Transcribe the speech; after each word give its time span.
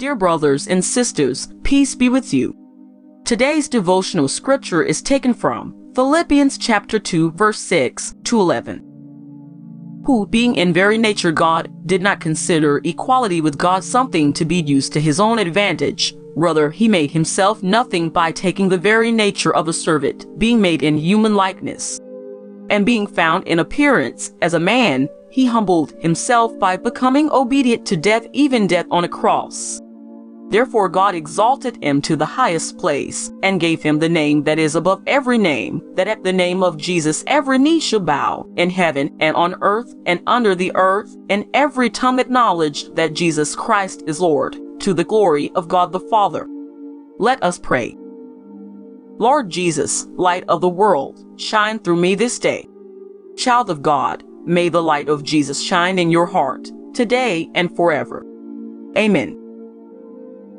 Dear 0.00 0.14
brothers 0.14 0.66
and 0.66 0.82
sisters, 0.82 1.52
peace 1.62 1.94
be 1.94 2.08
with 2.08 2.32
you. 2.32 2.56
Today's 3.26 3.68
devotional 3.68 4.28
scripture 4.28 4.82
is 4.82 5.02
taken 5.02 5.34
from 5.34 5.74
Philippians 5.94 6.56
chapter 6.56 6.98
2 6.98 7.32
verse 7.32 7.60
6 7.60 8.14
to 8.24 8.40
11. 8.40 8.78
Who, 10.06 10.26
being 10.26 10.54
in 10.54 10.72
very 10.72 10.96
nature 10.96 11.32
God, 11.32 11.70
did 11.86 12.00
not 12.00 12.18
consider 12.18 12.80
equality 12.82 13.42
with 13.42 13.58
God 13.58 13.84
something 13.84 14.32
to 14.32 14.46
be 14.46 14.62
used 14.62 14.94
to 14.94 15.02
his 15.02 15.20
own 15.20 15.38
advantage. 15.38 16.14
Rather, 16.34 16.70
he 16.70 16.88
made 16.88 17.10
himself 17.10 17.62
nothing 17.62 18.08
by 18.08 18.32
taking 18.32 18.70
the 18.70 18.78
very 18.78 19.12
nature 19.12 19.54
of 19.54 19.68
a 19.68 19.74
servant, 19.74 20.24
being 20.38 20.62
made 20.62 20.82
in 20.82 20.96
human 20.96 21.34
likeness. 21.34 22.00
And 22.70 22.86
being 22.86 23.06
found 23.06 23.46
in 23.46 23.58
appearance 23.58 24.32
as 24.40 24.54
a 24.54 24.60
man, 24.60 25.10
he 25.30 25.44
humbled 25.44 25.92
himself 26.00 26.58
by 26.58 26.78
becoming 26.78 27.28
obedient 27.30 27.84
to 27.88 27.98
death, 27.98 28.26
even 28.32 28.66
death 28.66 28.86
on 28.90 29.04
a 29.04 29.08
cross. 29.08 29.78
Therefore 30.50 30.88
God 30.88 31.14
exalted 31.14 31.82
him 31.82 32.02
to 32.02 32.16
the 32.16 32.26
highest 32.26 32.76
place, 32.76 33.32
and 33.42 33.60
gave 33.60 33.82
him 33.82 33.98
the 33.98 34.08
name 34.08 34.42
that 34.42 34.58
is 34.58 34.74
above 34.74 35.00
every 35.06 35.38
name, 35.38 35.80
that 35.94 36.08
at 36.08 36.24
the 36.24 36.32
name 36.32 36.62
of 36.64 36.76
Jesus 36.76 37.22
every 37.28 37.56
knee 37.56 37.78
shall 37.78 38.00
bow, 38.00 38.46
in 38.56 38.68
heaven 38.68 39.16
and 39.20 39.36
on 39.36 39.54
earth 39.62 39.94
and 40.06 40.20
under 40.26 40.56
the 40.56 40.72
earth, 40.74 41.16
and 41.28 41.46
every 41.54 41.88
tongue 41.88 42.18
acknowledge 42.18 42.92
that 42.94 43.14
Jesus 43.14 43.54
Christ 43.54 44.02
is 44.08 44.20
Lord, 44.20 44.56
to 44.80 44.92
the 44.92 45.04
glory 45.04 45.52
of 45.54 45.68
God 45.68 45.92
the 45.92 46.00
Father. 46.00 46.48
Let 47.18 47.42
us 47.44 47.58
pray. 47.58 47.96
Lord 49.18 49.50
Jesus, 49.50 50.06
light 50.14 50.44
of 50.48 50.60
the 50.60 50.68
world, 50.68 51.24
shine 51.38 51.78
through 51.78 51.96
me 51.96 52.16
this 52.16 52.38
day. 52.38 52.66
Child 53.36 53.70
of 53.70 53.82
God, 53.82 54.24
may 54.44 54.68
the 54.68 54.82
light 54.82 55.08
of 55.08 55.22
Jesus 55.22 55.62
shine 55.62 55.98
in 55.98 56.10
your 56.10 56.26
heart, 56.26 56.70
today 56.92 57.48
and 57.54 57.74
forever. 57.76 58.24
Amen. 58.96 59.36